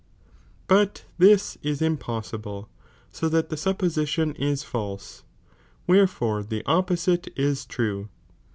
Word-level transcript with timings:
But 0.67 1.05
this 1.19 1.59
is 1.61 1.79
impossible, 1.79 2.67
so 3.11 3.29
that 3.29 3.49
the 3.49 3.55
supposition 3.55 4.33
is 4.33 4.63
false, 4.63 5.23
wherefore 5.85 6.41
the 6.41 6.63
opposite' 6.65 7.27
is 7.47 7.67
true. 7.67 8.09